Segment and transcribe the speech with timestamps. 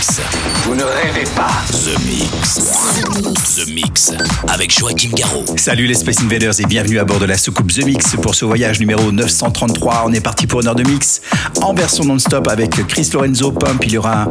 [0.00, 0.20] Mix.
[0.64, 1.50] Vous ne rêvez pas.
[1.68, 2.54] The Mix.
[3.56, 4.12] The Mix.
[4.48, 5.44] Avec Joachim Garraud.
[5.58, 8.46] Salut les Space Invaders et bienvenue à bord de la soucoupe The Mix pour ce
[8.46, 10.04] voyage numéro 933.
[10.06, 11.20] On est parti pour une heure de mix
[11.60, 13.84] en version non-stop avec Chris Lorenzo Pump.
[13.84, 14.26] Il y aura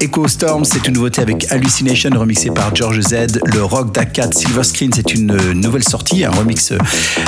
[0.00, 3.40] Echo Storm, c'est une nouveauté avec Hallucination remixé par George Z.
[3.44, 6.72] Le Rock d'Akat Silver Screen, c'est une nouvelle sortie, un remix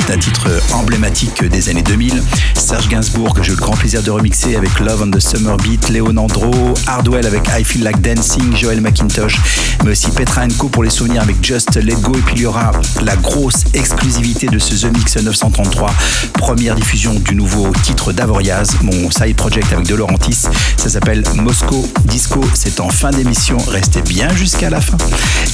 [0.07, 2.23] d'un titre emblématique des années 2000.
[2.55, 5.57] Serge Gainsbourg, que j'ai eu le grand plaisir de remixer avec Love on the Summer
[5.57, 9.39] Beat, Leonandro, Hardwell avec I Feel Like Dancing, Joel McIntosh,
[9.85, 12.15] mais aussi Petra Co pour les souvenirs avec Just Let Go.
[12.15, 12.73] Et puis il y aura
[13.03, 15.93] la grosse exclusivité de ce The Mix 933,
[16.35, 20.47] première diffusion du nouveau titre d'Avoriaz, mon side project avec De Laurentis.
[20.77, 22.45] Ça s'appelle Moscow Disco.
[22.55, 23.57] C'est en fin d'émission.
[23.69, 24.97] Restez bien jusqu'à la fin.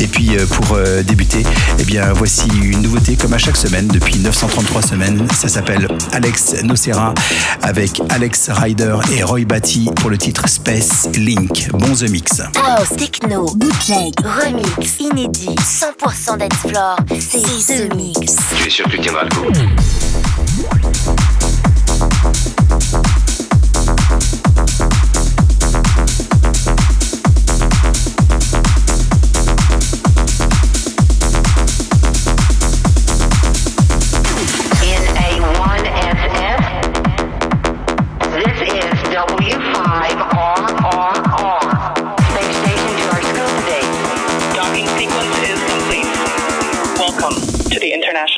[0.00, 1.44] Et puis euh, pour euh, débuter,
[1.78, 5.26] eh bien voici une nouveauté comme à chaque semaine depuis 933 semaines.
[5.34, 7.14] Ça s'appelle Alex Nocera
[7.62, 11.68] avec Alex Ryder et Roy Batty pour le titre Space Link.
[11.72, 12.15] Bon The Mix.
[12.16, 18.36] House, techno, bootleg, remix, inédit, 100% dance floor, c'est The Mix.
[18.56, 19.52] Tu es sûr que tu tiendras le coup?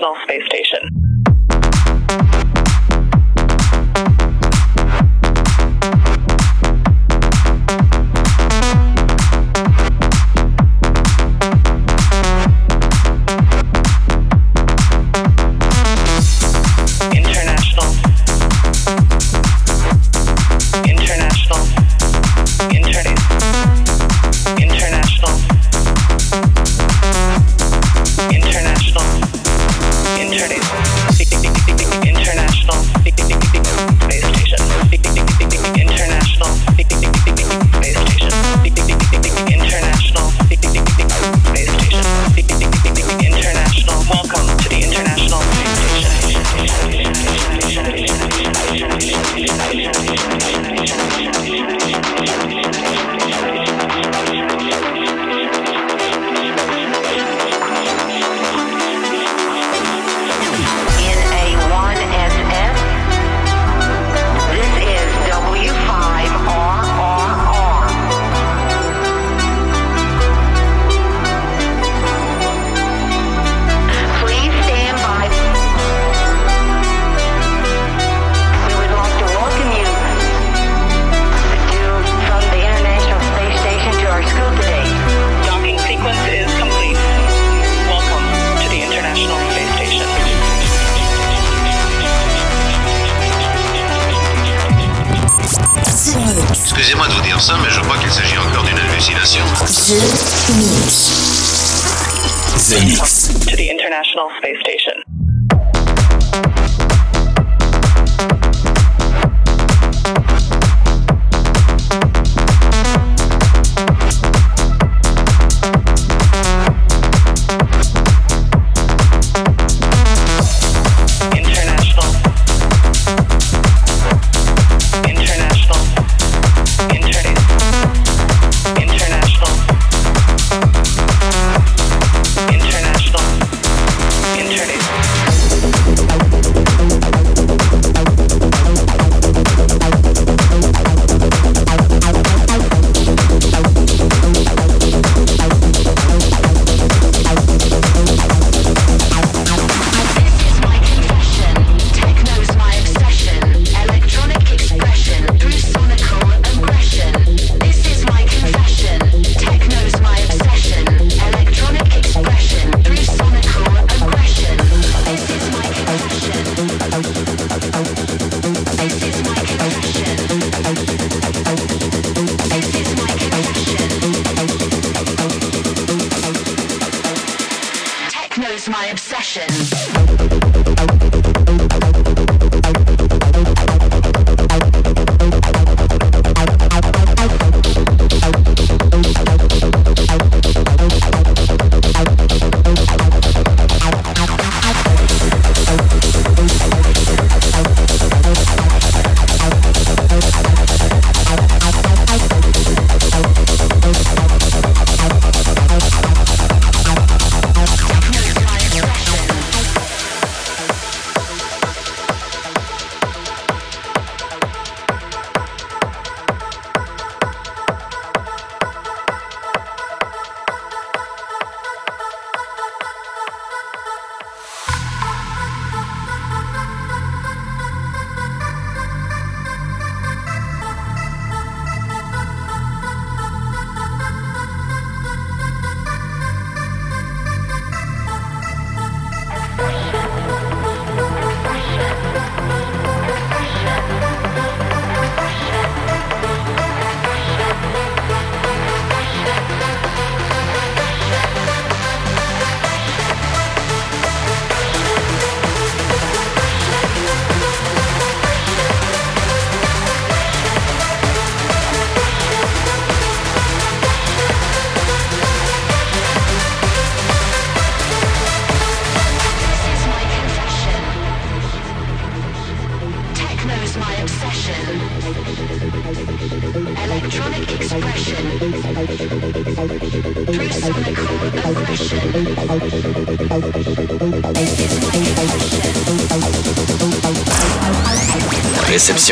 [0.09, 0.67] International Space Station.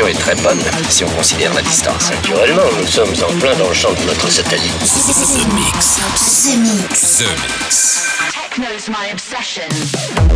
[0.05, 0.59] Est très bonne,
[0.89, 2.11] si on considère la distance.
[2.11, 4.77] Naturellement, nous sommes en plein dans le champ de notre satellite.
[4.79, 5.99] The Mix.
[6.43, 7.17] The Mix.
[7.17, 8.07] The Mix.
[8.31, 10.26] Techno's my obsession.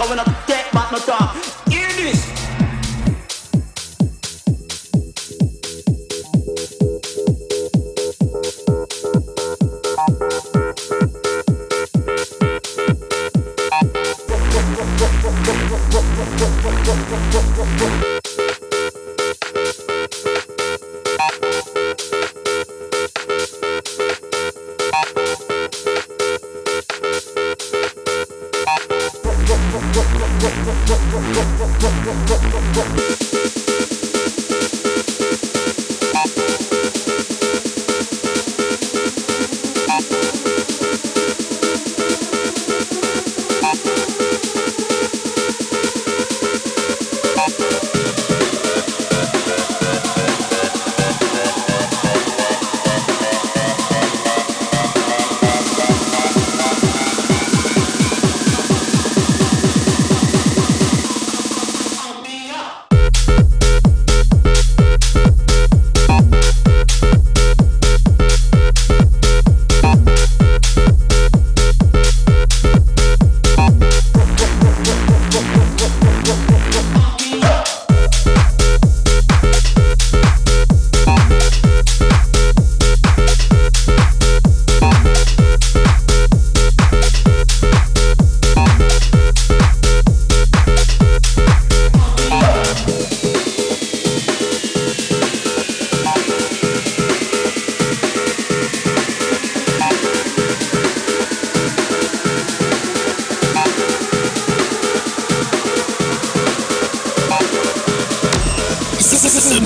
[0.00, 0.26] Calling up.
[0.26, 0.49] not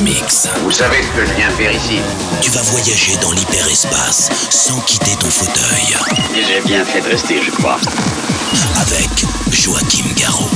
[0.02, 0.48] Mix.
[0.64, 2.00] Vous savez ce que je viens faire ici
[2.40, 5.96] Tu vas voyager dans l'hyperespace sans quitter ton fauteuil.
[6.34, 7.78] J'ai bien fait de rester, je crois.
[8.80, 10.50] Avec Joachim Garraud.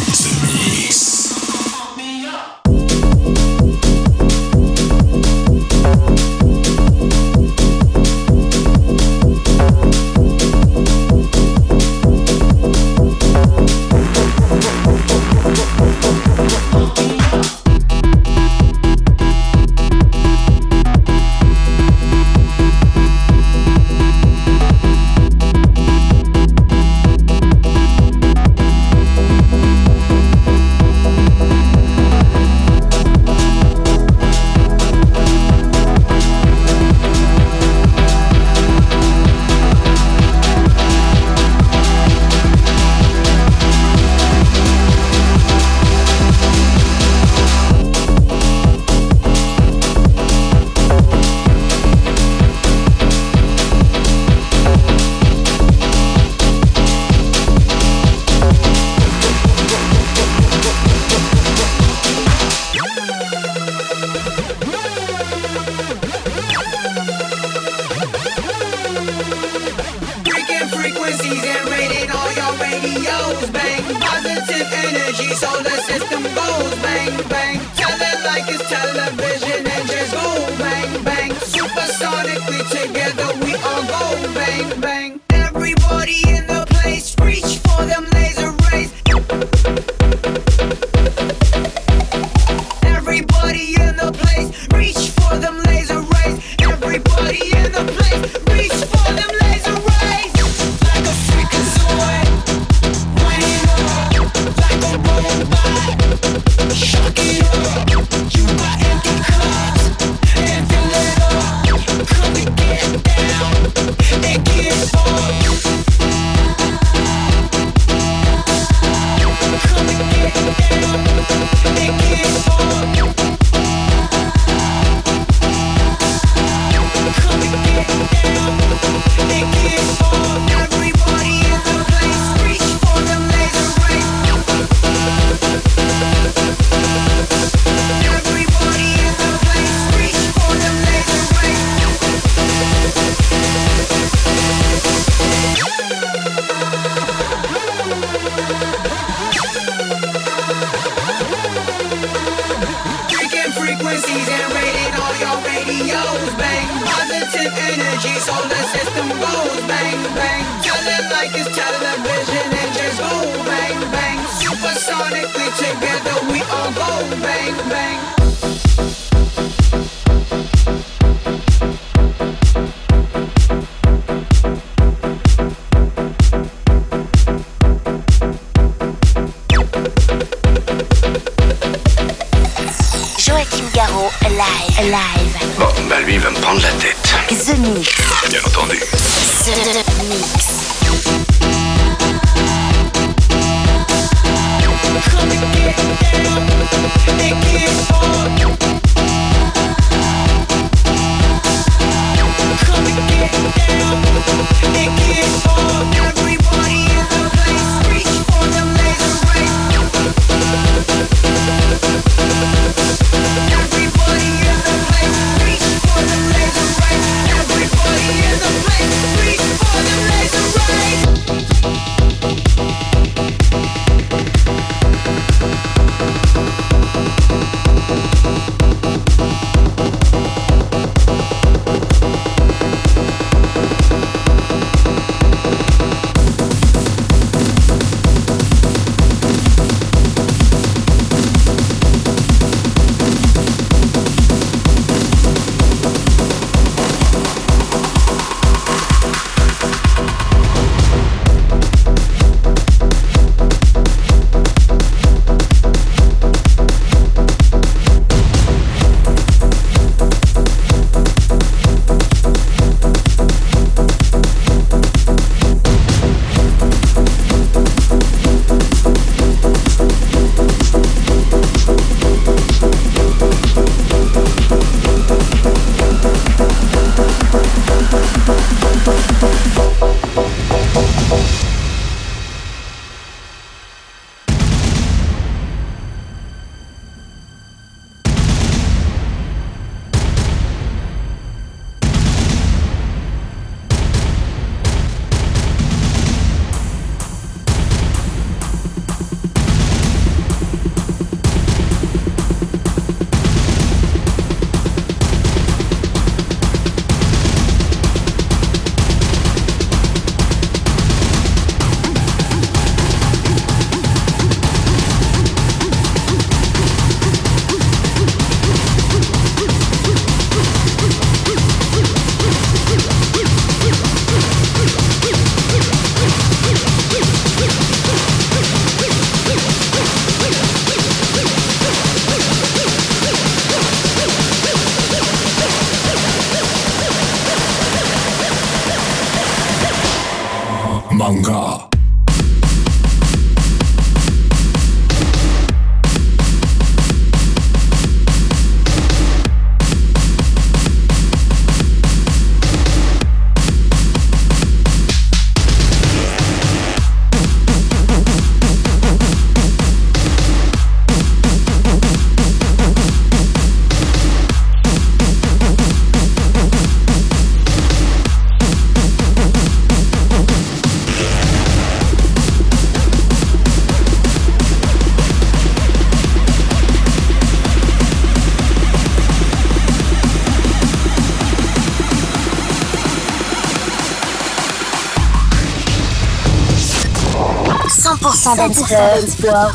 [388.49, 389.53] Dancefloor.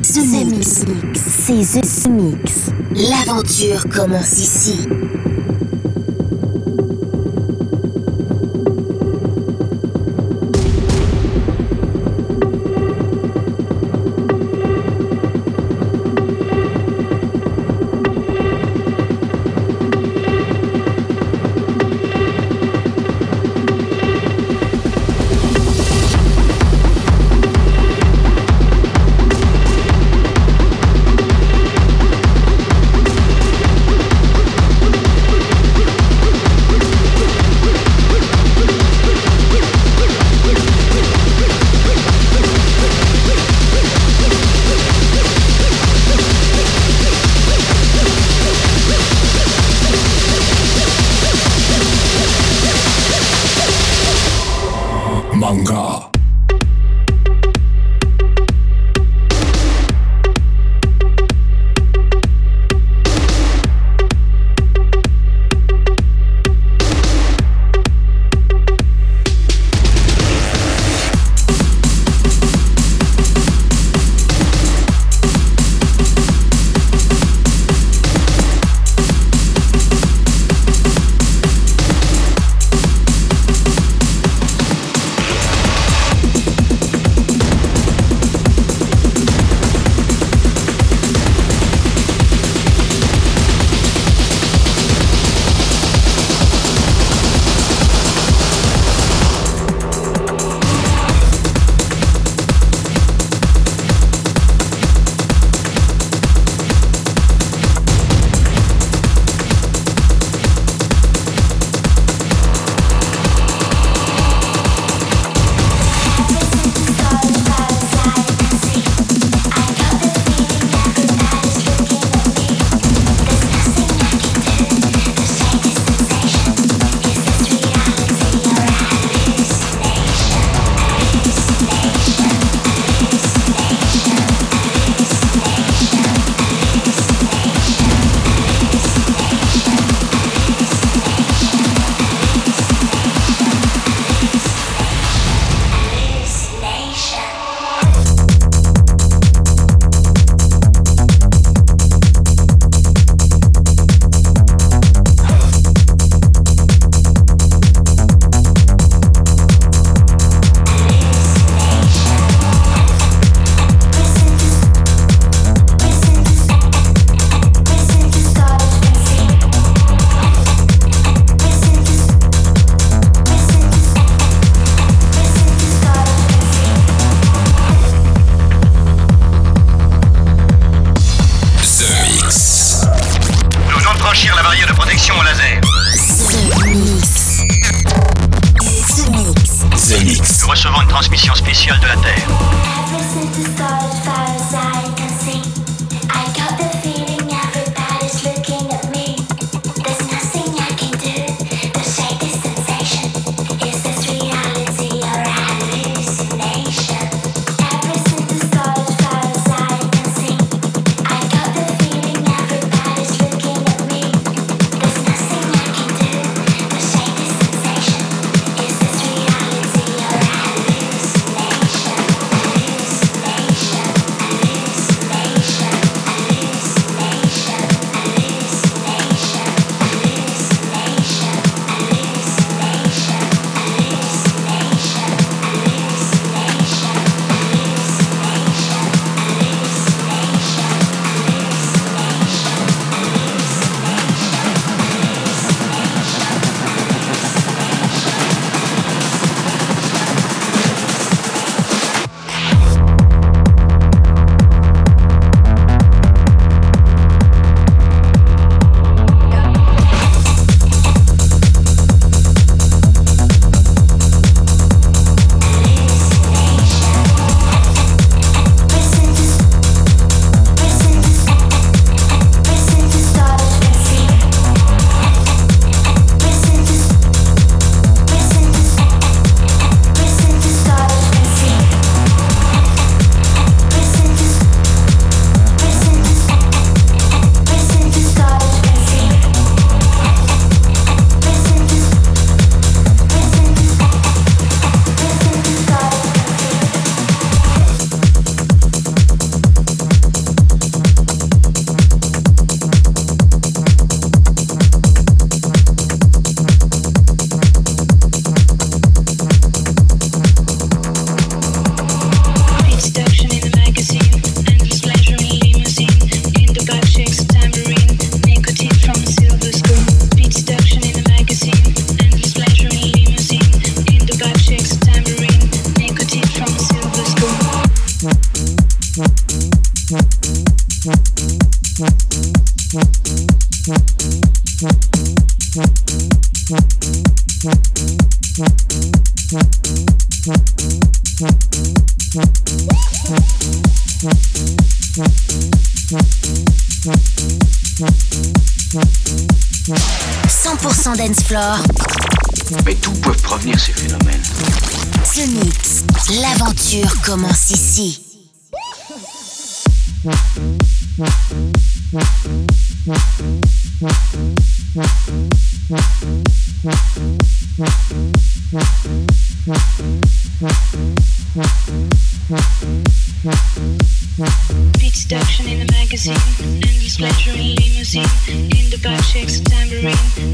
[0.00, 0.84] The Mix.
[1.16, 2.70] C'est The Mix.
[2.92, 4.86] L'aventure commence ici.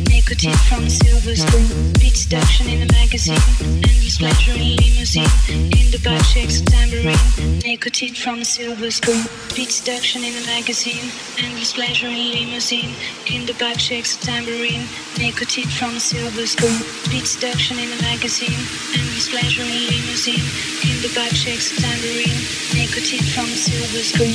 [0.08, 1.92] Nicotine from silver spoon.
[1.94, 5.30] Beat seduction in the magazine, endless pleasure in limousine.
[5.48, 7.16] In the back shakes tambourine,
[7.64, 9.24] nicotine from silver spoon.
[9.54, 12.94] Beat seduction in the magazine, endless pleasure in limousine.
[13.32, 14.86] In the back shakes tambourine,
[15.18, 16.76] nicotine from silver spoon.
[17.10, 18.60] In the magazine,
[18.94, 20.44] endless pleasure in limousine.
[20.84, 22.40] In the shakes tambourine,
[22.74, 24.34] nicotine from silver spoon.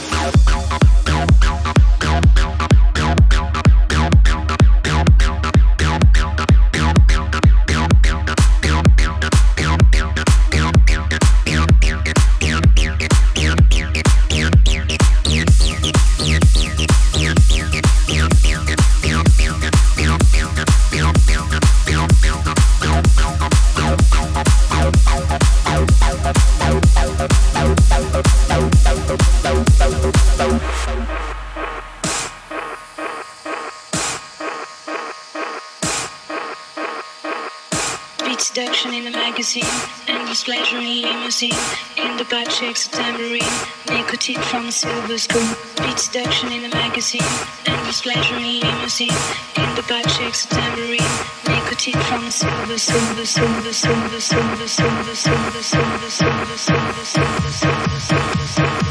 [41.43, 42.17] in.
[42.17, 43.41] The back shakes a tambourine,
[43.87, 45.47] nicotine from a silver spoon.
[45.81, 47.25] Beat seduction in the magazine,
[47.65, 49.17] endless pleasure in limousine.
[49.57, 51.11] In the back shakes a tambourine,
[51.47, 57.99] nicotine from a silver silver silver silver silver silver silver silver silver silver silver silver
[57.99, 58.90] silver silver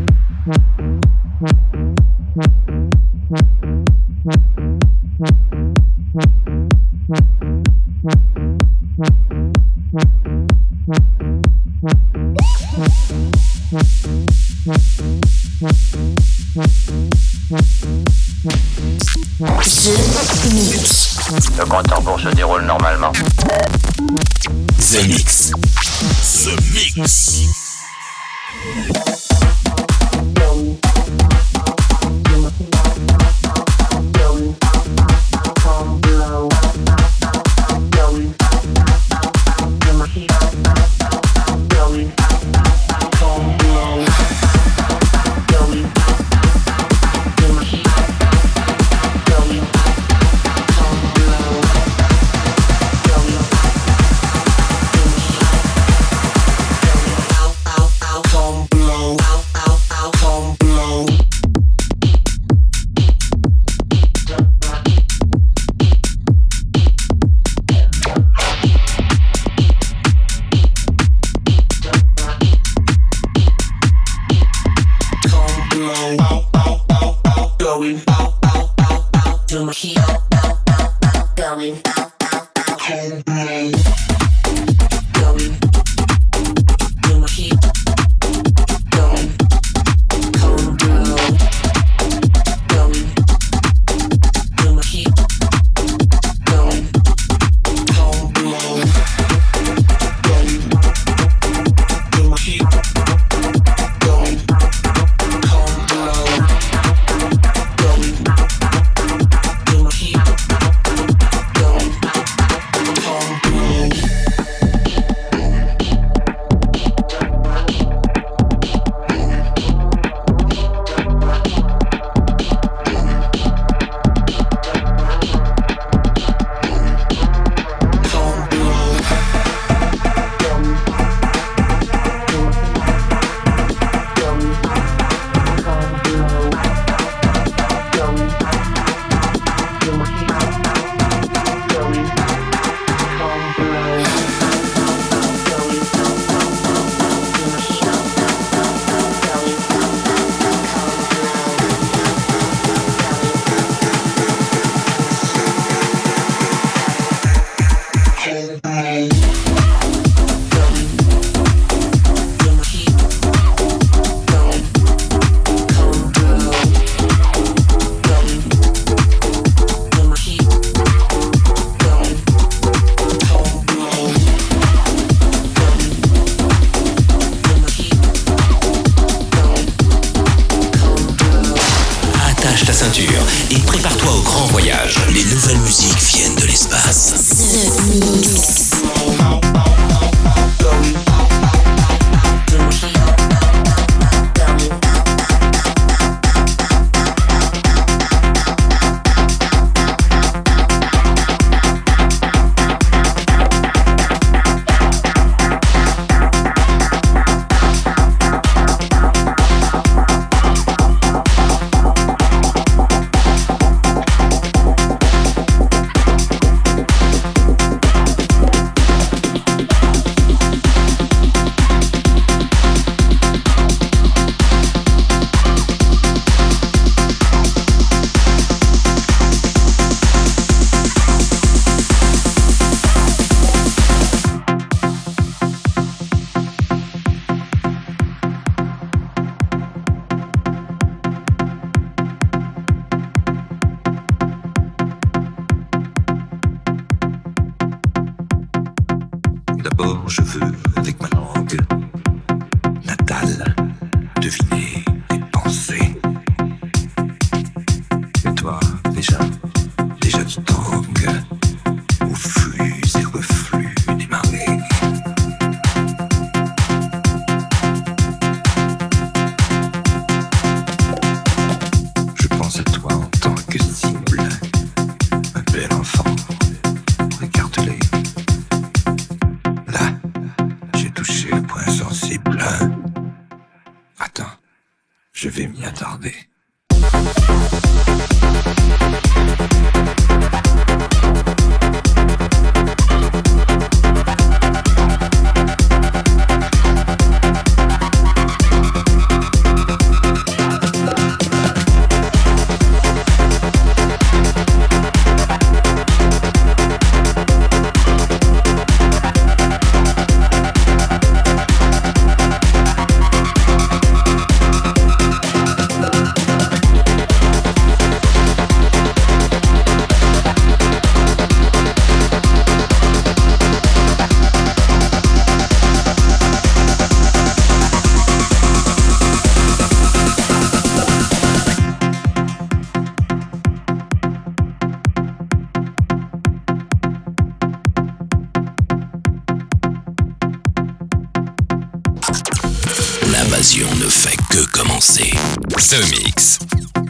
[344.80, 345.10] C'est
[345.58, 346.40] The Mix.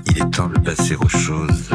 [0.07, 1.66] Il est temps de passer aux choses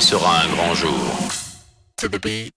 [0.00, 2.53] Sera un grand jour.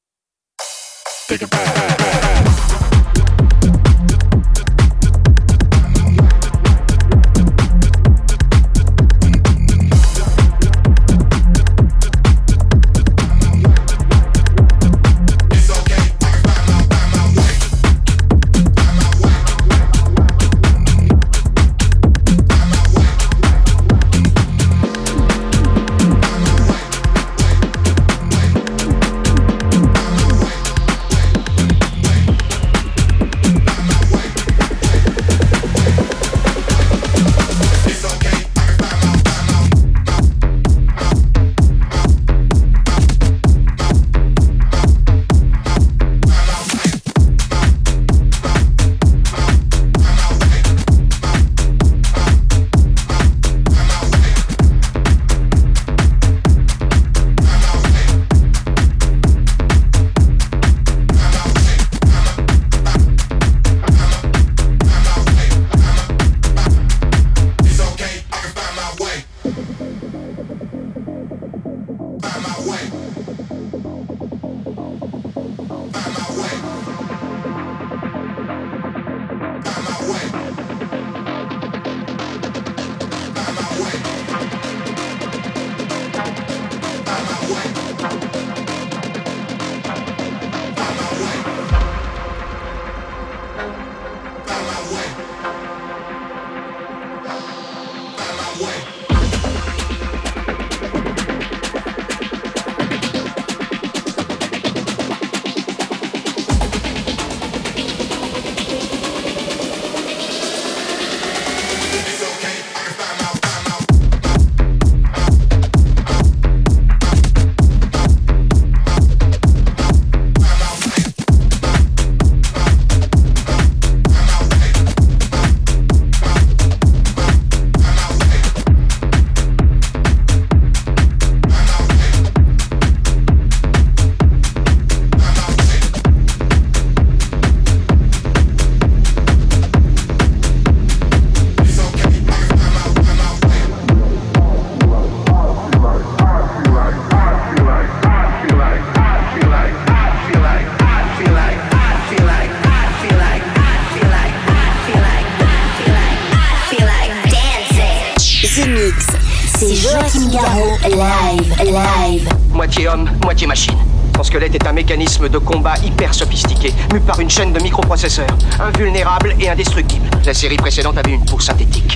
[167.06, 170.10] Par une chaîne de microprocesseurs, invulnérable et indestructible.
[170.26, 171.96] La série précédente avait une peau synthétique.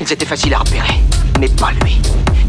[0.00, 1.00] Ils étaient faciles à repérer,
[1.40, 2.00] mais pas lui.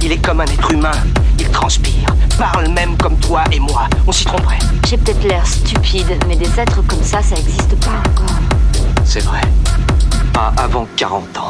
[0.02, 0.92] Il est comme un être humain,
[1.40, 3.88] il transpire, parle même comme toi et moi.
[4.08, 4.60] On s'y tromperait.
[4.88, 8.38] J'ai peut-être l'air stupide, mais des êtres comme ça, ça n'existe pas encore.
[9.06, 9.42] C'est vrai.
[10.34, 11.48] Pas avant 40 ans.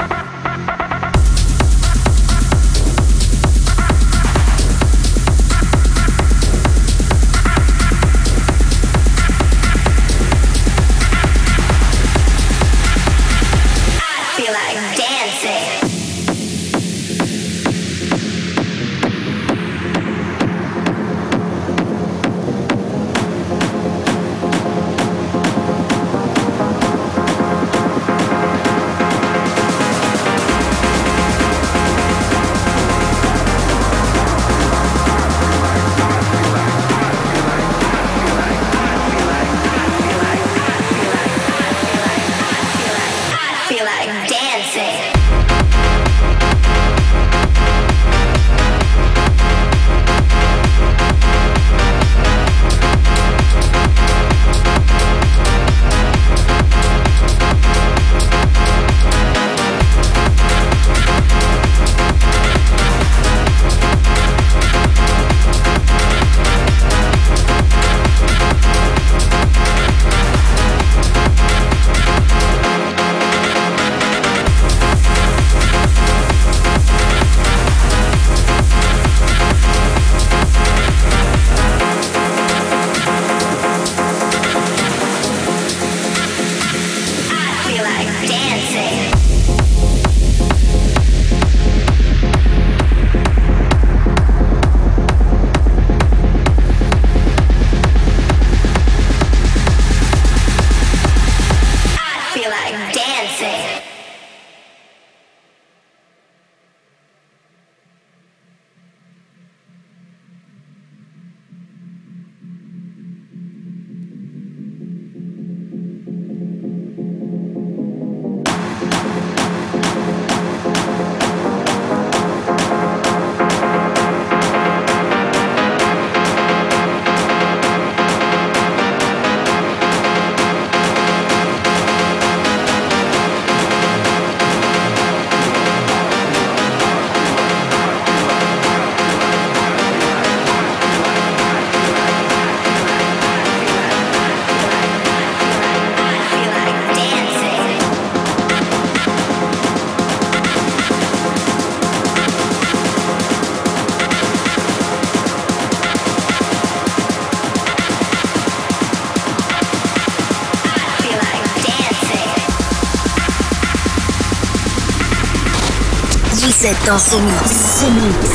[166.66, 167.52] Êtes dans ce mix.
[167.52, 168.30] Ce mix.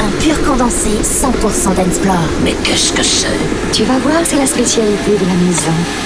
[0.00, 2.16] Un pur condensé 100% d'Ensplore.
[2.42, 3.28] Mais qu'est-ce que c'est?
[3.72, 6.05] Tu vas voir, c'est la spécialité de la maison.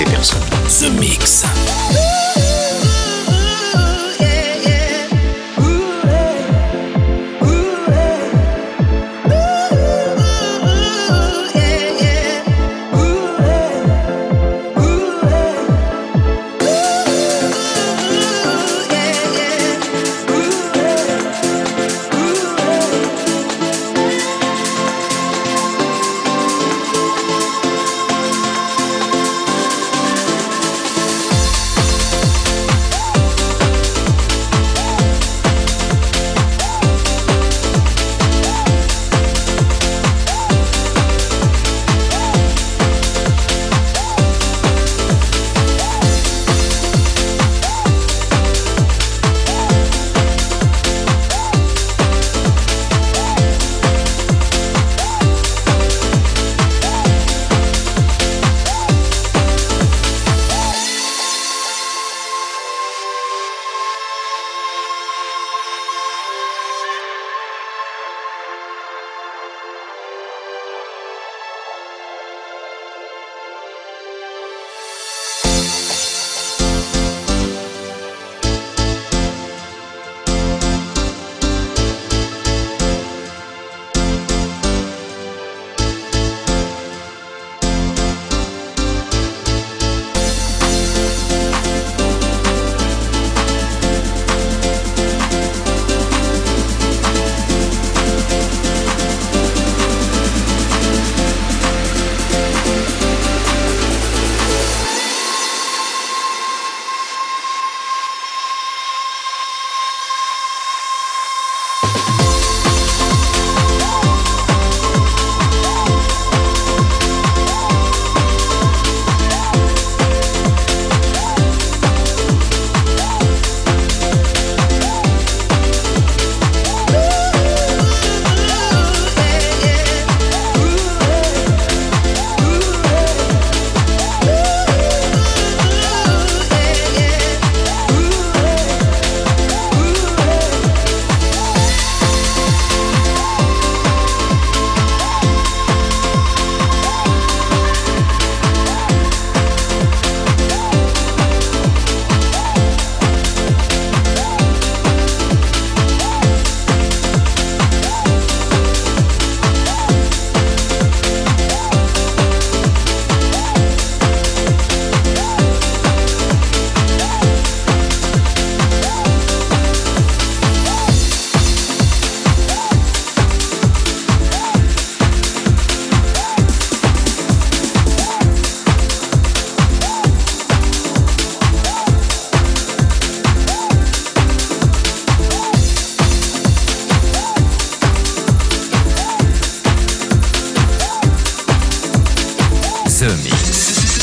[0.00, 0.80] Surtout n'alertez personne.
[0.80, 1.99] The Mix.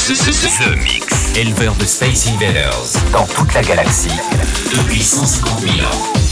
[0.08, 1.34] The Mix.
[1.36, 4.08] Éleveur de Space Invaders dans toute la galaxie
[4.74, 6.27] depuis 150 000 ans.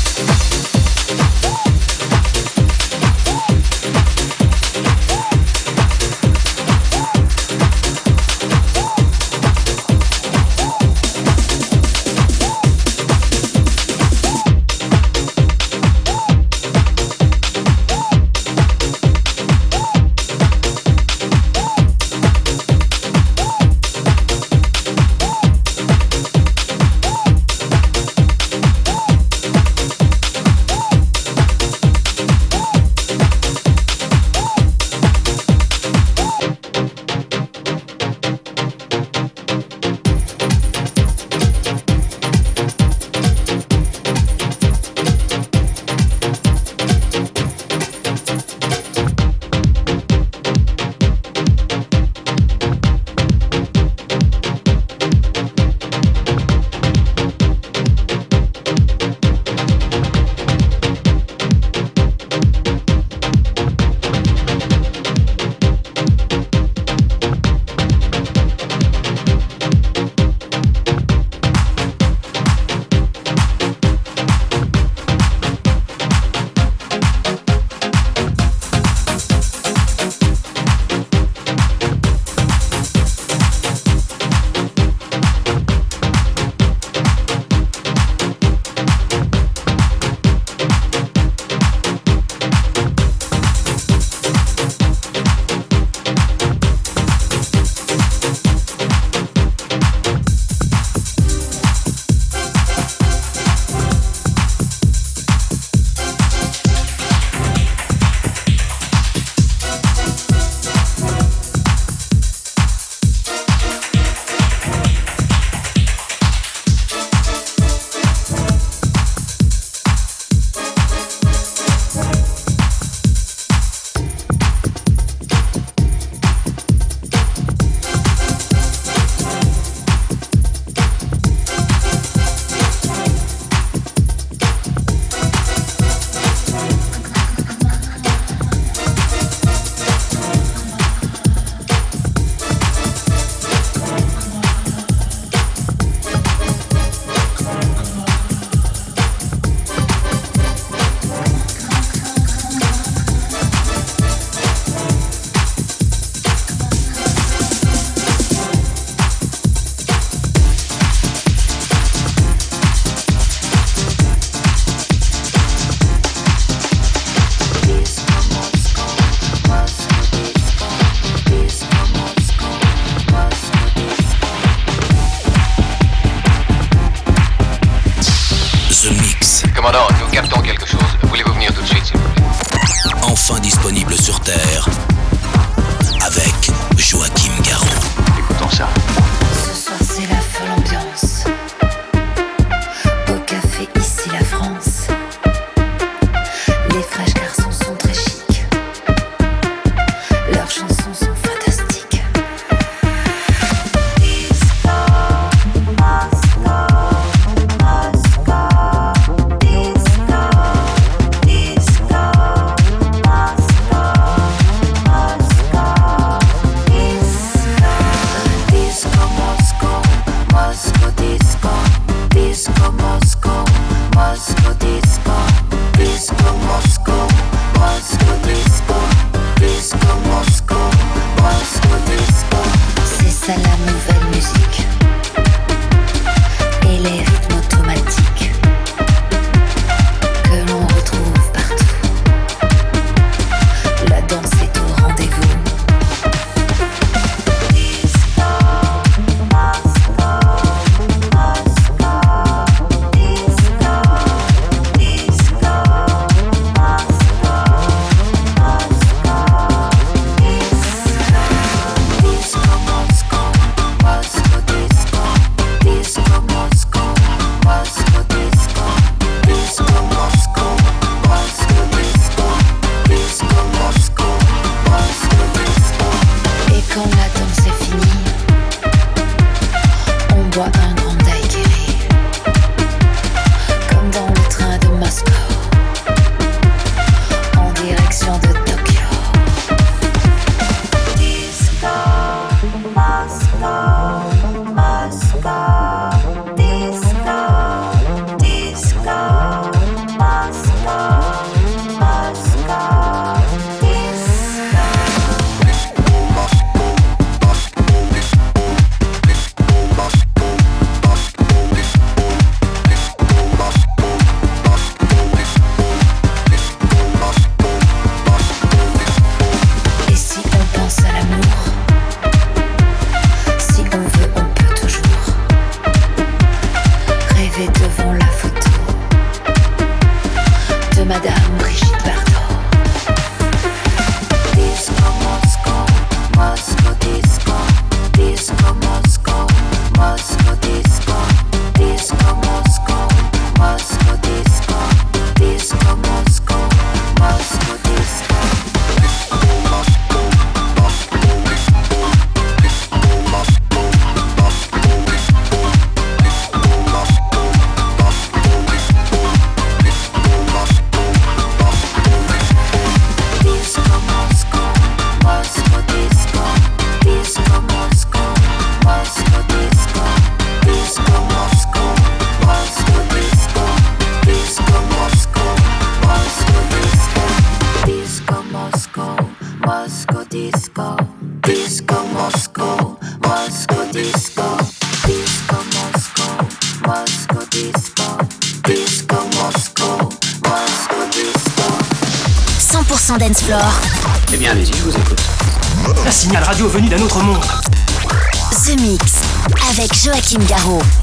[400.05, 400.74] Avec Joachim Garraud.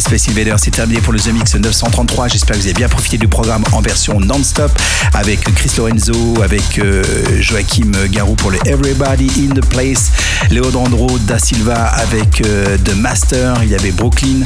[0.00, 2.28] Space Invaders, c'est terminé pour le The Mix 933.
[2.28, 4.70] J'espère que vous avez bien profité du programme en version non-stop
[5.14, 7.02] avec Chris Lorenzo, avec euh,
[7.40, 10.10] Joachim Garou pour le Everybody in the Place,
[10.50, 14.40] Leodandro da Silva avec euh, The Master, il y avait Brooklyn,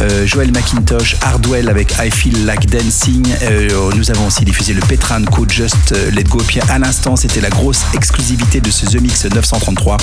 [0.00, 3.26] euh, Joel McIntosh, Hardwell avec I Feel Like Dancing.
[3.94, 6.38] Nous avons aussi diffusé le Petran Code Just Let Go.
[6.46, 9.96] Puis à l'instant, c'était la grosse exclusivité de ce The Mix 933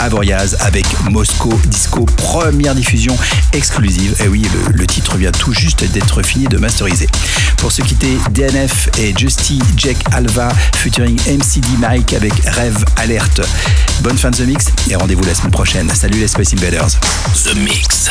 [0.00, 3.16] Avoriaz avec Moscow Disco, première diffusion
[3.52, 4.14] exclusive.
[4.20, 7.08] Et eh oui, le, le, titre vient tout juste d'être fini de masteriser.
[7.56, 13.40] Pour se quitter, DNF et Justy Jack Alva featuring MCD Mike avec Rêve Alerte.
[14.00, 15.90] Bonne fin de The Mix et rendez-vous la semaine prochaine.
[15.94, 16.88] Salut les Space Invaders.
[17.44, 18.10] The Mix.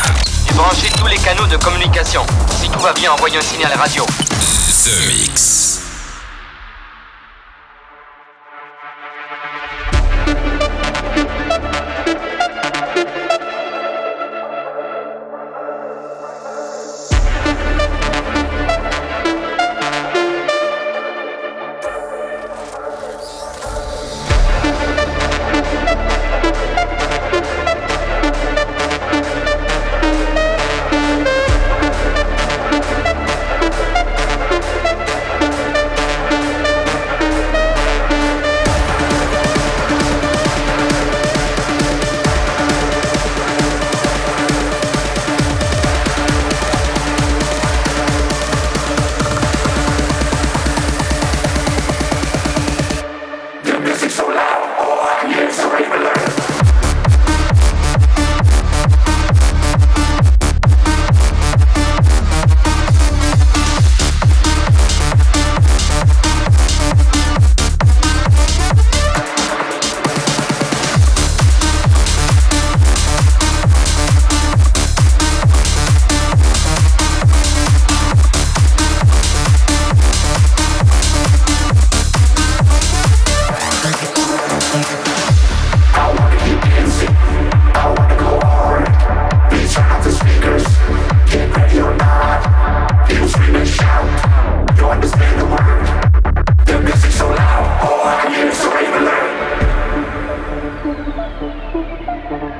[0.49, 2.25] Et branchez tous les canaux de communication.
[2.59, 4.03] Si tout va bien, envoyez un signal radio.
[4.05, 5.74] The Mix.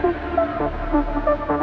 [0.02, 1.55] フフフフ。